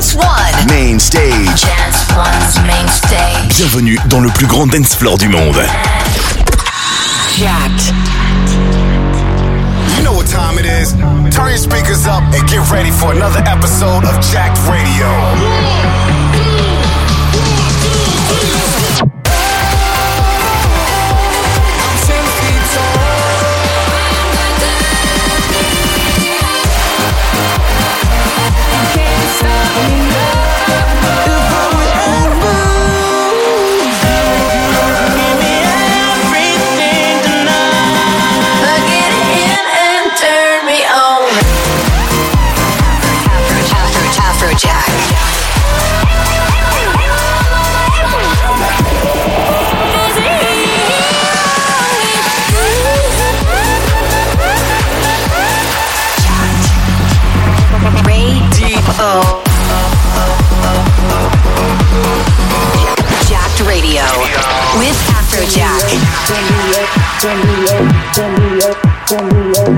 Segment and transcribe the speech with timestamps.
[0.00, 0.66] Dance One.
[0.66, 1.66] Main stage.
[3.50, 5.60] Bienvenue dans le plus grand dance floor du monde.
[7.36, 7.92] Jacked.
[9.98, 10.94] You know what time it is.
[11.36, 16.19] Turn your speakers up and get ready for another episode of Jacked Radio.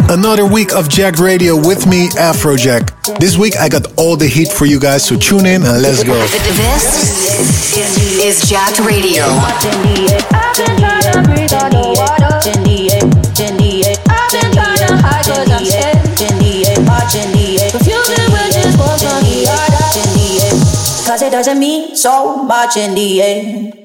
[0.09, 3.19] Another week of Jacked Radio with me, Afrojack.
[3.19, 6.05] This week I got all the heat for you guys, so tune in and let's
[6.05, 6.15] go.
[6.15, 7.67] This
[8.23, 9.25] is Jacked Radio.
[21.05, 23.82] Cause it doesn't mean so much in the end.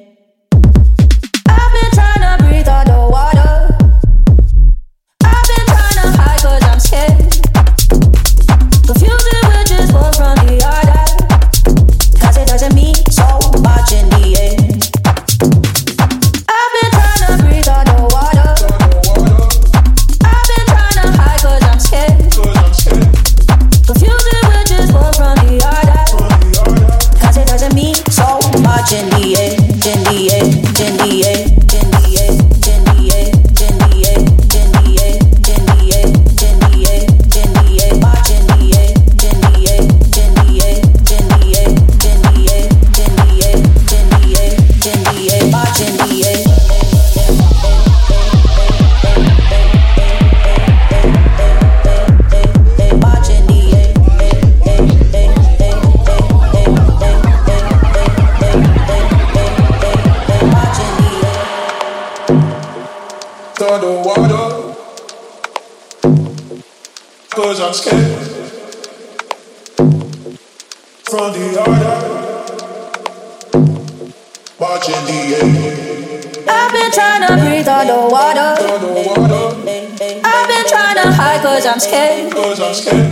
[82.47, 83.11] Cause I'm scared.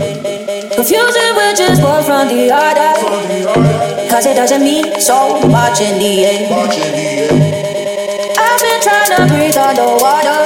[0.72, 2.96] Confusion which just one from the other.
[4.08, 6.48] Cause it doesn't mean so much in the end.
[8.40, 10.40] I've been trying to breathe underwater.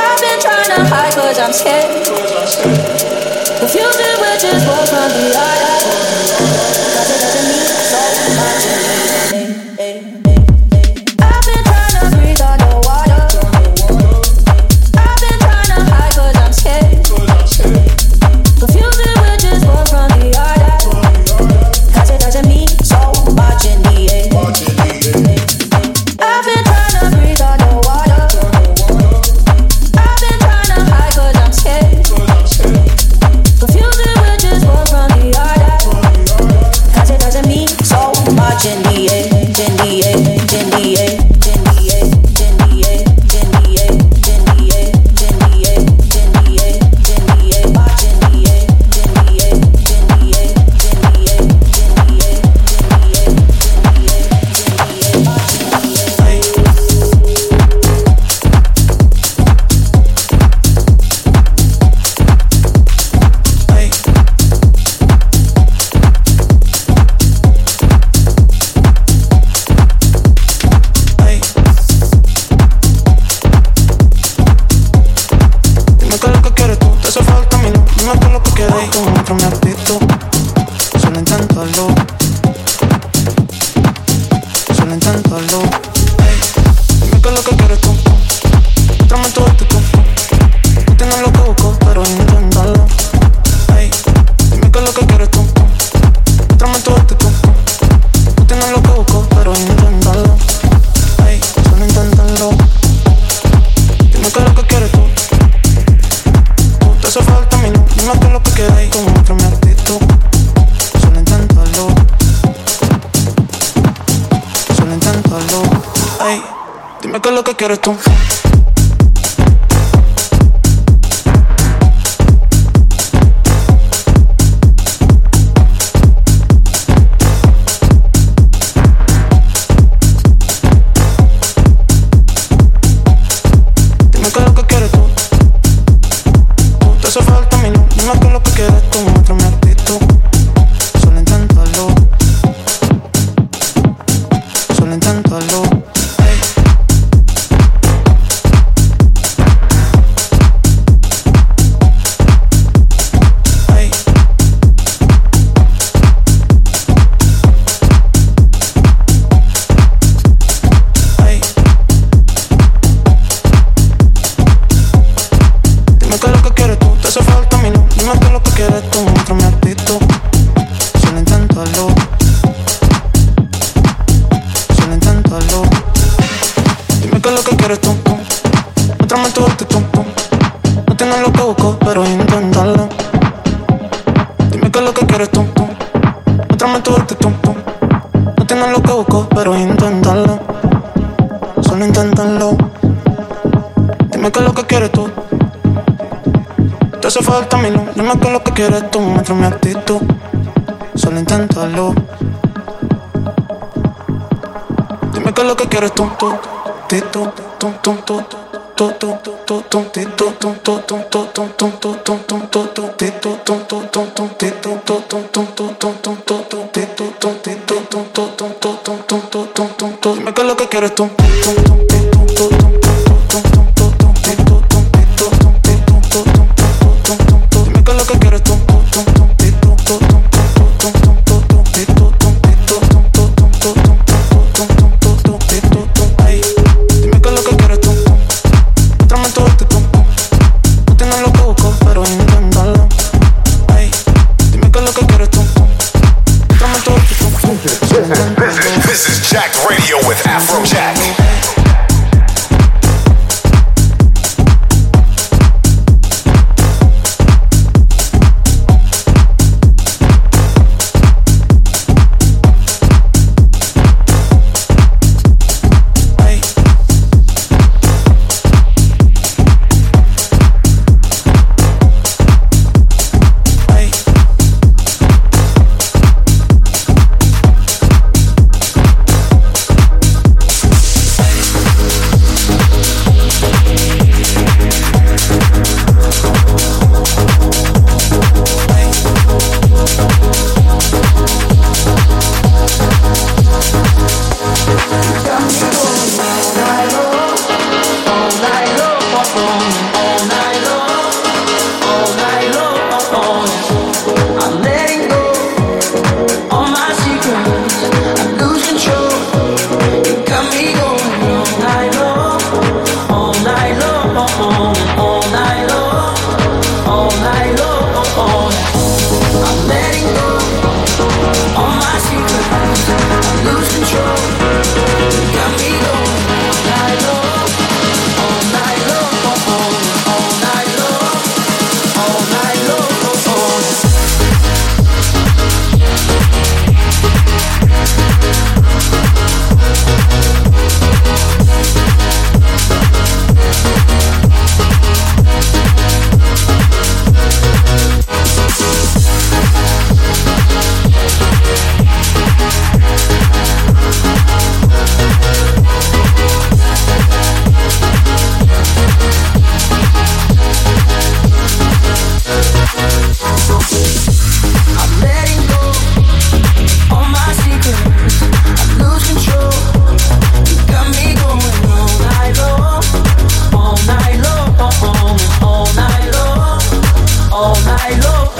[0.00, 2.06] I've been trying to hide cause I'm scared.
[3.60, 4.09] Confusing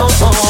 [0.02, 0.49] oh, oh.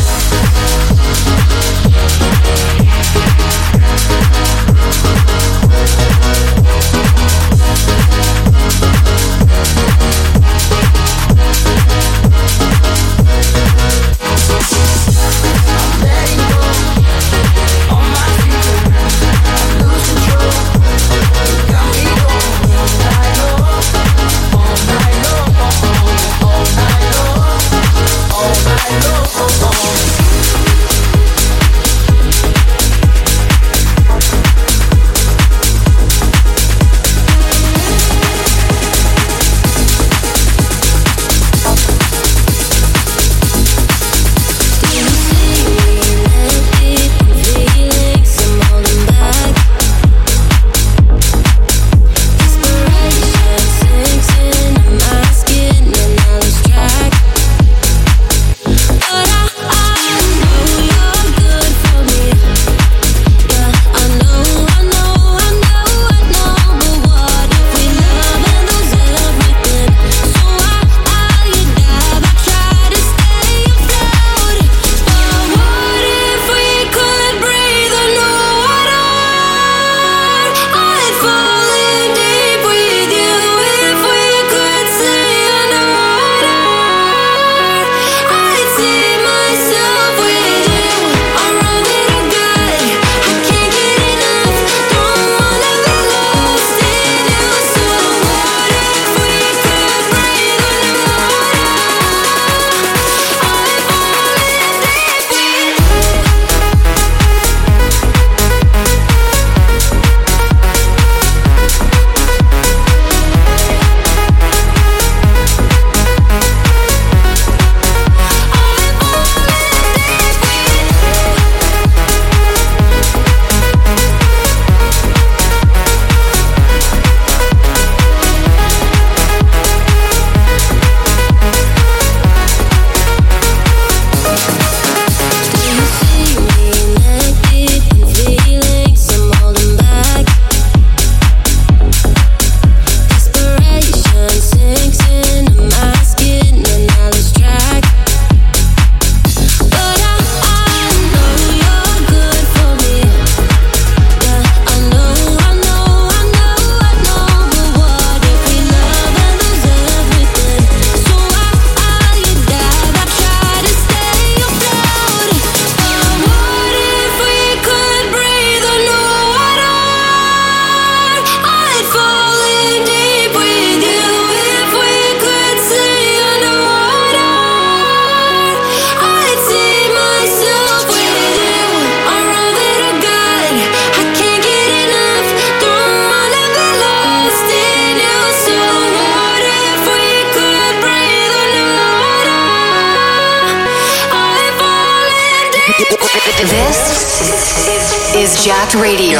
[198.41, 199.19] Jacked Radio.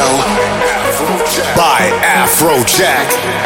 [1.54, 3.41] By Afrojack.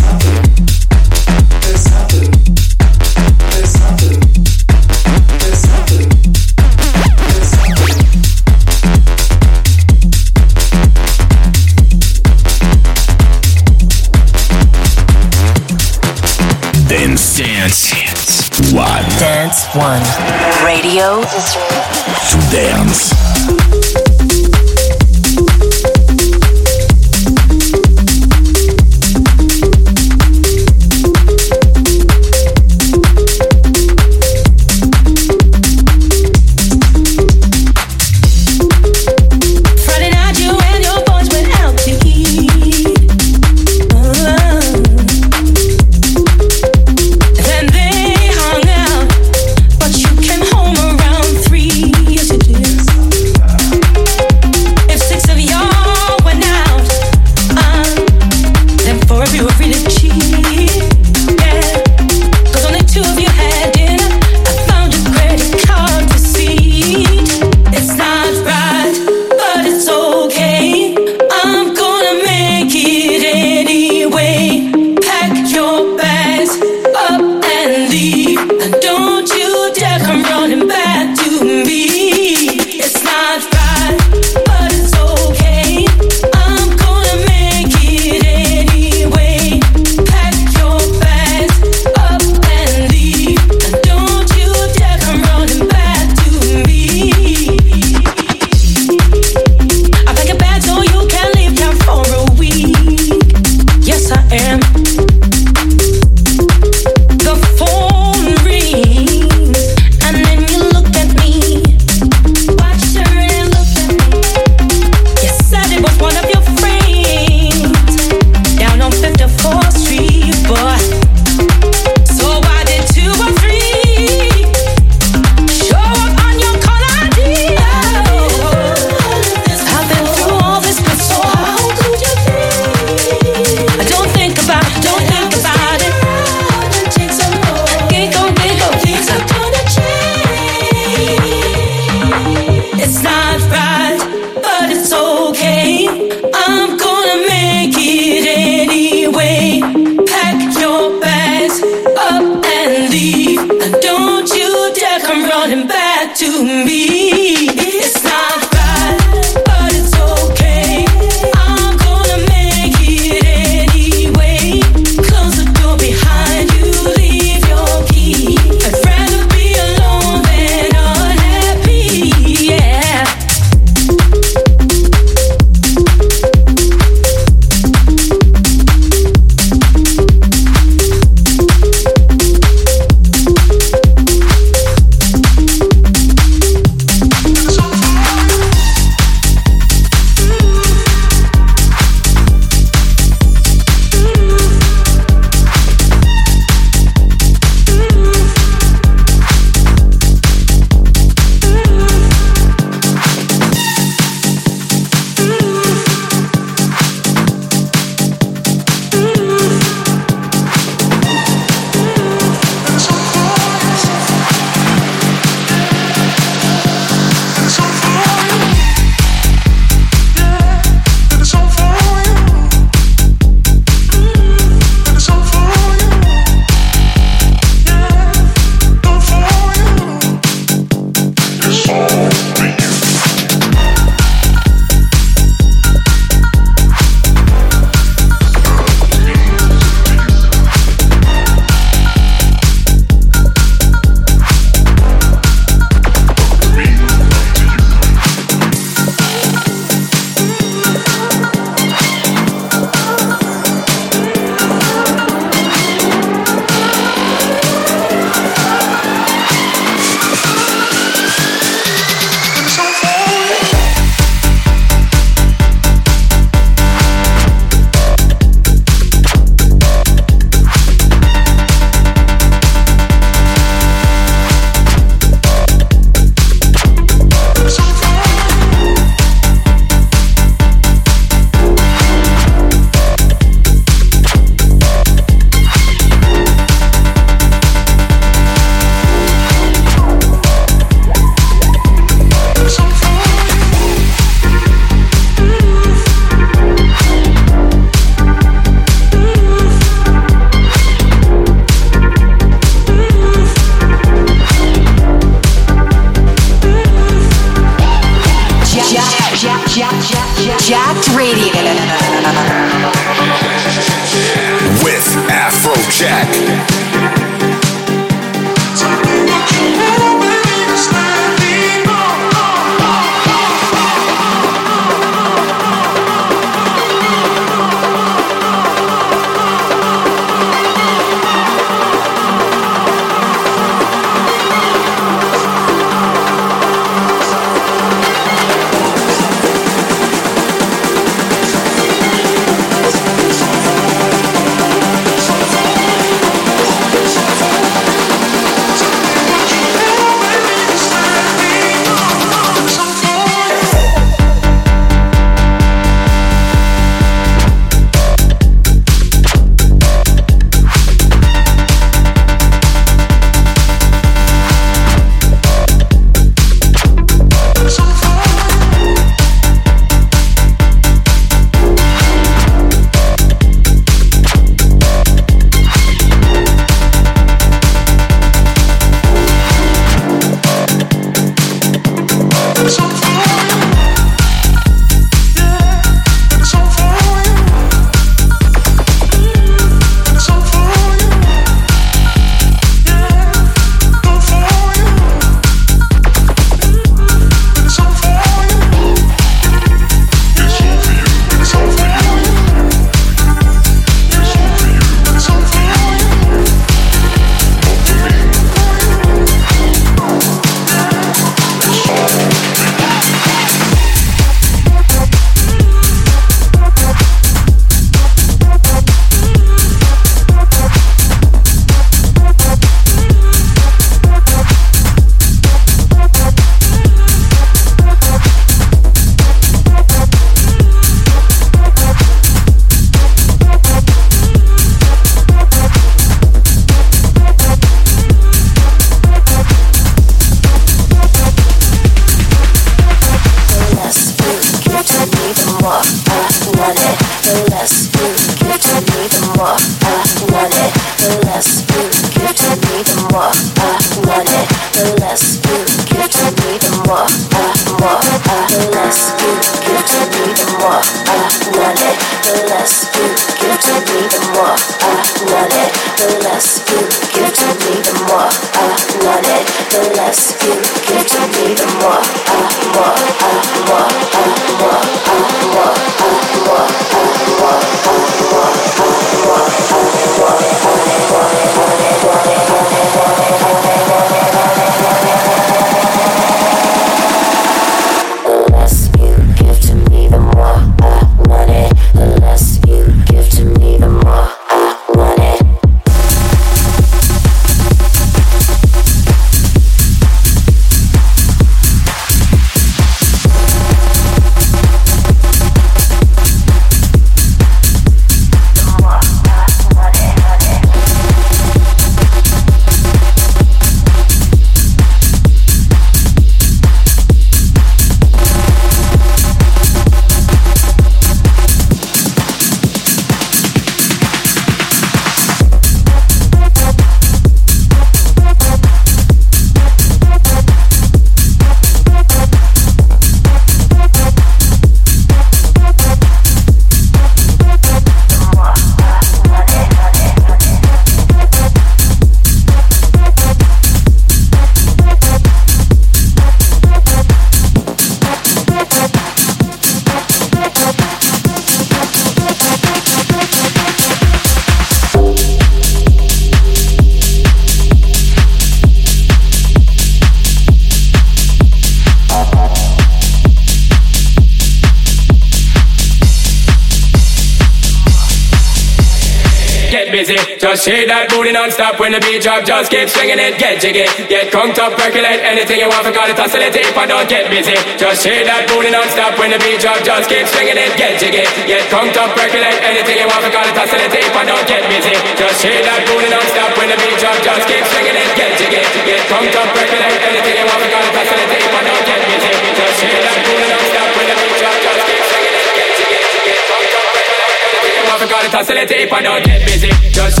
[570.16, 572.24] Just shake that booty non-stop when the beat drop.
[572.24, 573.68] Just keep swinging it, get jiggy.
[573.84, 575.60] Get crunked up, percolate anything you want.
[575.60, 577.36] Forgot it, oscillate if I don't get busy.
[577.60, 579.60] Just shake that booty non-stop when the beat drop.
[579.60, 581.04] Just keep swinging it, get jiggy.
[581.28, 583.04] Get crunked up, percolate anything you want.
[583.04, 584.72] Forgot it, oscillate if I don't get busy.
[584.96, 586.96] Just shake that booty non-stop when the beat drop.
[587.04, 588.40] Just keep swinging it, get jiggy.
[588.64, 590.40] Get crunked up, percolate anything you want.
[590.40, 592.12] Forgot it, oscillate if I don't get busy.
[592.40, 594.36] Just shake that booty non-stop when the beat drop.
[594.40, 595.80] Just keep swinging it, get jiggy.
[596.08, 597.78] Get crunked up, percolate anything you want.
[597.84, 599.52] Forgot it, oscillate if I don't get busy.
[599.76, 600.00] Just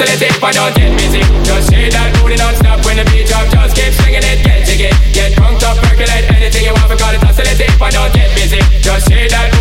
[0.00, 1.20] oscillating, but don't get busy.
[1.44, 3.44] Just shake that booty non-stop when the beat drop.
[3.52, 4.88] Just keep swinging it, get jiggy.
[5.12, 8.60] Get drunk up, percolate anything you want, got it oscillating, but don't get busy.
[8.80, 9.59] Just shake that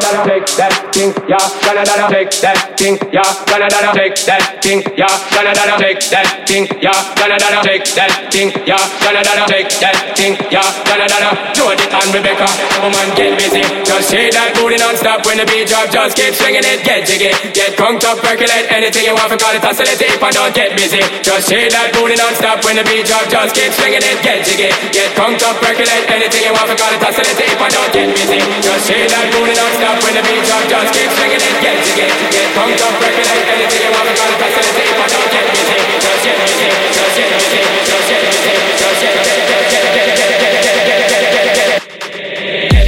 [0.00, 4.42] gonna take that thing, yeah, gonna gonna take that thing, yeah, gonna gonna take that
[4.62, 9.22] thing, yeah, gonna gonna take that thing, yeah, gonna gonna take that thing, yeah, gonna
[9.22, 12.48] gonna take that thing, yeah, gonna gonna Jody and Rebecca,
[12.80, 16.64] woman get busy, just shake that booty non-stop when the beat drop, just keep swinging
[16.64, 20.30] it, get jiggy, get crunked up, percolate anything you want, forgot it, oscillate if I
[20.30, 24.02] don't get busy, just shake that booty non-stop when the beat drop, just keep swinging
[24.02, 27.68] it, get jiggy, get crunked up, percolate anything you want, forgot it, oscillate if I
[27.68, 31.10] don't get busy, just shake that booty non-stop up when the beat drop, just keep
[31.10, 31.54] swinging it.
[31.58, 33.10] Get to get to get pumped to try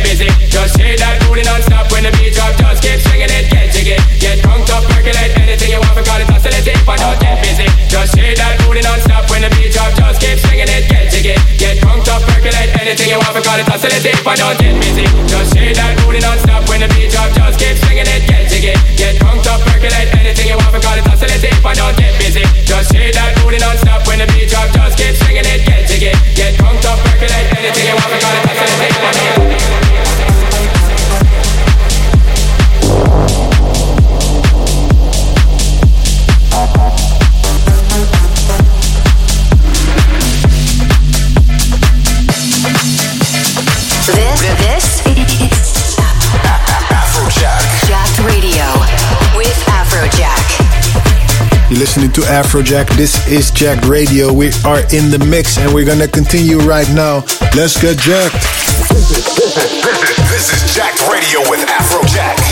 [0.03, 3.49] busy, just say that booty non-stop when the beat drop, just keep swinging it.
[3.51, 6.77] Get to get, get up, regulate anything you want to call it facilitate.
[6.77, 10.21] If I don't get busy, just say that booty non-stop when the beat drop, just
[10.21, 10.87] keep swinging it.
[10.87, 14.15] Get to get, get up, regulate anything you want we call it facilitate.
[14.15, 16.02] If I don't get busy, just say that.
[22.83, 23.42] say that
[51.83, 52.89] listening to Afrojack.
[52.97, 54.33] This is Jacked Radio.
[54.33, 57.25] We are in the mix and we're gonna continue right now.
[57.57, 58.35] Let's get jacked.
[60.31, 62.52] This is Jacked Radio with Afrojack.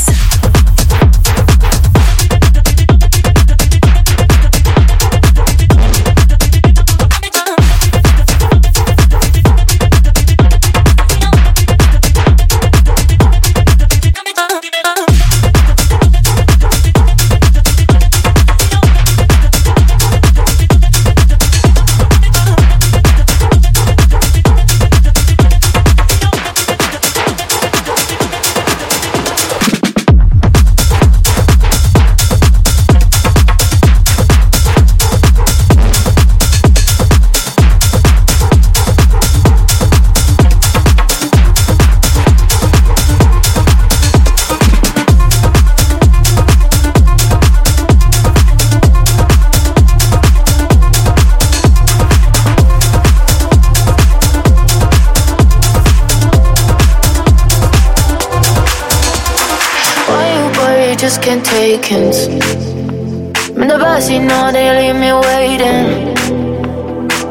[61.21, 62.25] Take hints.
[62.25, 66.15] I'm in the backseat now, they leave me waiting.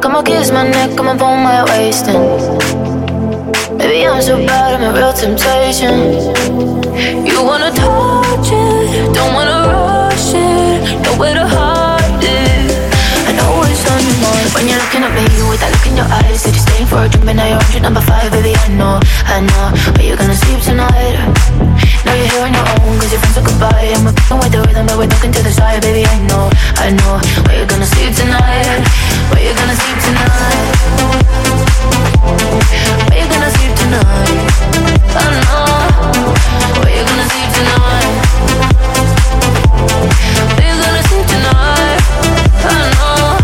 [0.00, 2.22] Come on, kiss my neck, come on, pull my waist in.
[3.76, 6.22] Maybe I'm so bad, I'm a real temptation.
[7.26, 12.70] You wanna touch it, don't wanna rush it, nowhere to hide it.
[13.26, 15.96] I know it's on your mind when you're looking at me with that look in
[15.96, 16.42] your eyes.
[16.42, 18.54] Said you're staying for a but now you're on your number five, baby.
[18.54, 21.69] I know, I know, but you're gonna sleep tonight.
[22.10, 23.94] Now you're here on your own, cause your friends said goodbye.
[23.94, 26.02] I'm a with the rhythm, but we're looking to the side, baby.
[26.02, 26.50] I know,
[26.82, 28.82] I know, where you're gonna sleep tonight.
[29.30, 30.74] Where you gonna sleep tonight.
[33.06, 34.42] Where you gonna sleep tonight.
[35.06, 35.70] I know,
[36.82, 38.10] where you gonna sleep tonight.
[40.50, 42.02] Where you gonna sleep tonight.
[42.58, 43.38] I know.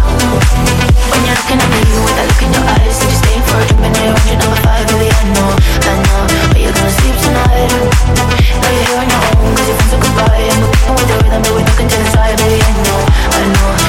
[1.14, 3.78] When you're looking at me with that look in your eyes, said you're for a
[3.78, 5.06] but now you're on five, baby.
[5.06, 6.18] I know, I know,
[6.50, 7.95] where you gonna sleep tonight.
[11.86, 12.40] Rhythm, but
[12.82, 13.85] know, I know,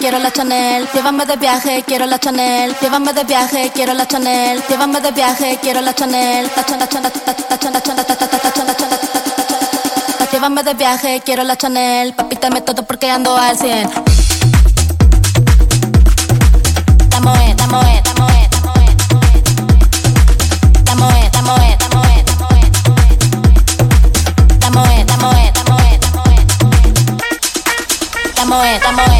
[0.00, 4.62] quiero la Chanel, llévame de viaje, quiero la Chanel, llévame de viaje, quiero la Chanel,
[4.68, 6.64] llévame de viaje, quiero la Chanel, la
[10.18, 13.90] la llévame de viaje, quiero la Chanel, papítame todo porque ando al 100.
[17.10, 18.90] Damo eh, damo eh, damo eh, damo eh,
[20.84, 22.24] damo damo eh, damo eh,
[24.60, 25.52] damo eh,
[28.34, 29.19] damo eh, damo eh,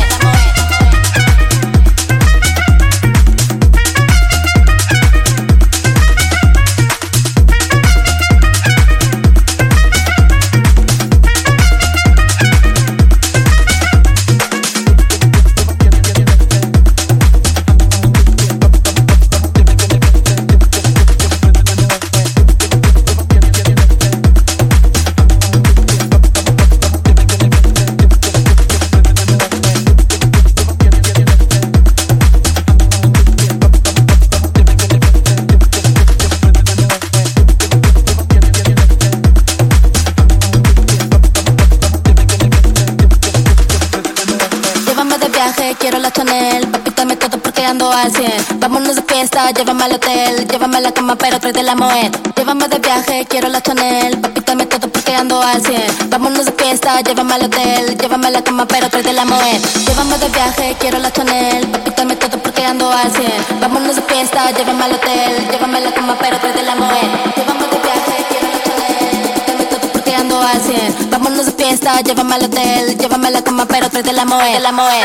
[51.16, 52.12] pero trae de la moed.
[52.36, 54.18] Llévame de viaje, quiero la Chanel.
[54.20, 56.10] Papi, dame todo porque ando al 100.
[56.10, 57.98] Vámonos de fiesta, llévame al hotel.
[57.98, 59.60] Llévame a la cama, pero trae de la moed.
[59.86, 61.66] Llévame de viaje, quiero la Chanel.
[61.68, 63.60] Papi, dame todo porque ando al 100.
[63.60, 65.48] Vámonos de fiesta, llévame al hotel.
[65.50, 67.08] Llévame a la cama, pero trae de la moed.
[67.36, 69.46] Llévame de viaje, quiero la Chanel.
[69.46, 71.10] Dame todo porque ando al 100.
[71.10, 72.98] Vámonos de fiesta, llévame al hotel.
[72.98, 74.54] Llévame a la cama, pero trae de la moed.
[74.54, 75.04] De la moed,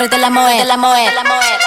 [0.00, 1.59] de la moed, la de la moed,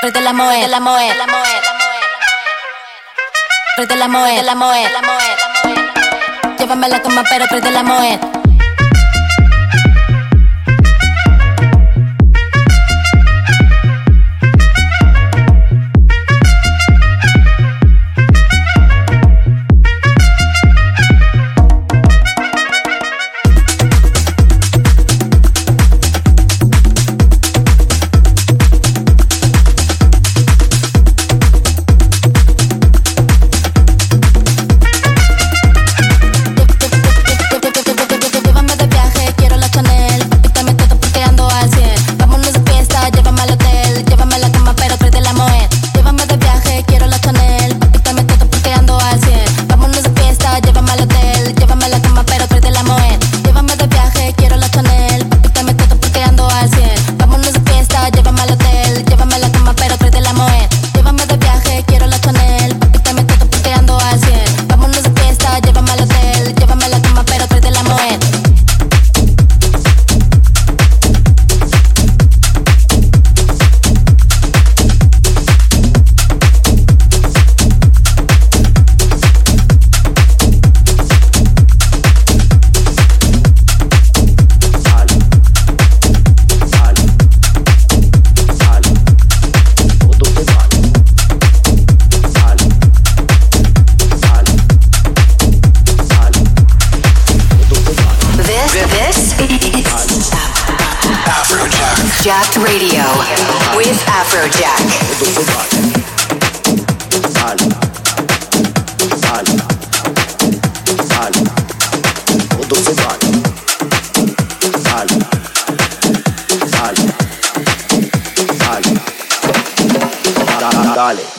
[0.00, 1.72] Prende la moe, la moe, la moe, la
[4.06, 4.42] moe.
[4.44, 6.56] la moe, la moe.
[6.56, 8.37] Llévame a la cama, pero prende la moe.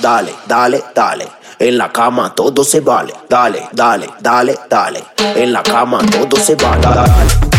[0.01, 1.27] Dale, dale, dale.
[1.59, 3.13] En la cama todo se vale.
[3.29, 5.03] Dale, dale, dale, dale.
[5.17, 6.81] En la cama todo se vale.
[6.81, 7.58] Dale.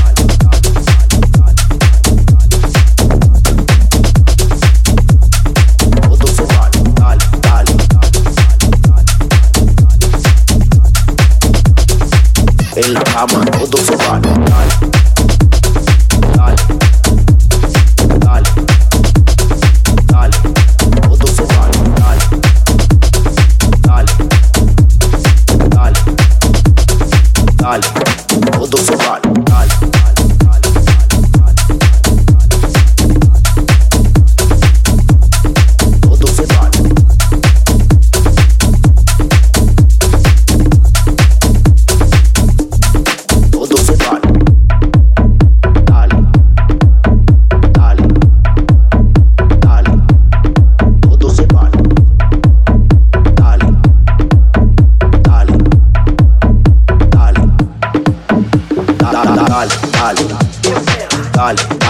[13.21, 14.80] I'm cama, tudo fubado.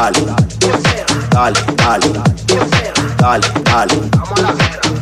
[0.01, 0.25] Dale,
[1.31, 2.09] dale, dale,
[3.17, 3.99] dale, dale, dale,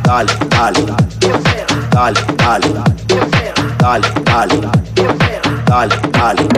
[0.03, 1.15] dale, dale,
[1.91, 2.21] dale,
[3.79, 4.59] dale, dale,
[5.71, 6.49] dale,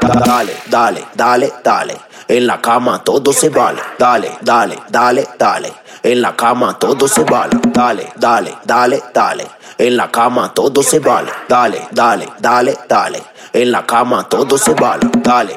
[0.00, 1.96] dale, dale, dale, dale.
[2.28, 3.80] En la cama todo se vale.
[3.98, 5.72] Dale, dale, dale, dale.
[6.02, 7.58] En la cama todo se vale.
[7.72, 9.46] Dale, dale, dale, dale.
[9.78, 11.30] En la cama todo se vale.
[11.48, 13.22] Dale, dale, dale, dale.
[13.52, 15.08] En la cama todo se vale.
[15.22, 15.56] Dale,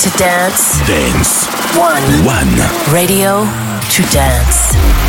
[0.00, 0.80] to dance.
[0.86, 1.46] Dance.
[1.76, 2.02] One.
[2.24, 2.94] One.
[2.94, 3.44] Radio
[3.90, 4.99] to dance.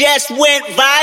[0.00, 0.99] just went viral.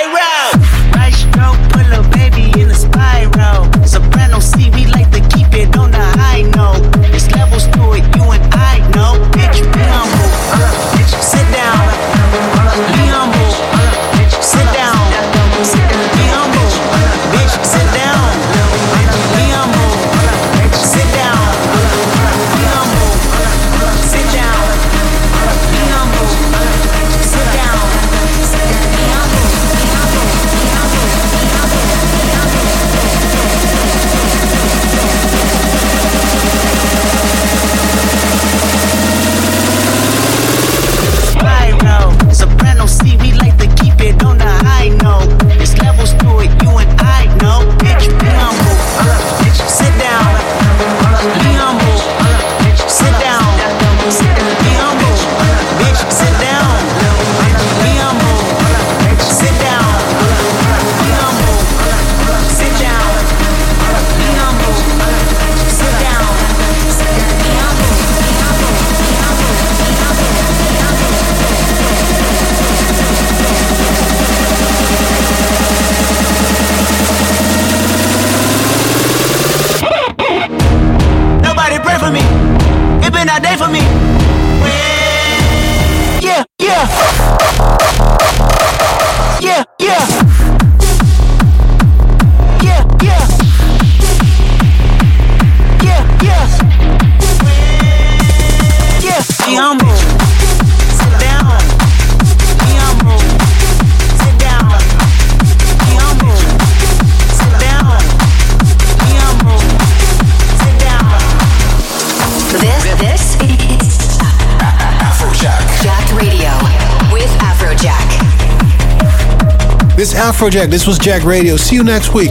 [120.37, 120.69] Afrojack.
[120.69, 121.57] This was Jacked Radio.
[121.57, 122.29] See you next week.